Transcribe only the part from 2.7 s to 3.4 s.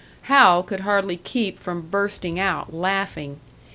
laughing.